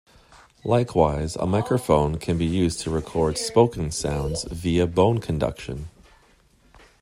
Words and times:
Likewise, 0.63 1.35
a 1.35 1.45
microphone 1.45 2.17
can 2.17 2.35
be 2.35 2.45
used 2.47 2.79
to 2.79 2.89
record 2.89 3.37
spoken 3.37 3.91
sounds 3.91 4.45
via 4.45 4.87
bone 4.87 5.19
conduction. 5.19 5.89